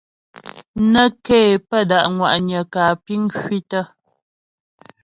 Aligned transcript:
Nə́ 0.91 1.07
ké 1.25 1.39
pə́ 1.67 1.81
da' 1.89 2.07
ŋwa'nyə 2.15 2.59
kǎ 2.73 2.83
piŋ 3.05 3.21
kwǐtə. 3.37 3.81